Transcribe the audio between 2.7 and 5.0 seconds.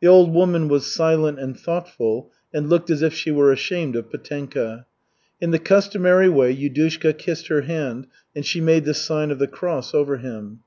looked as if she were ashamed of Petenka.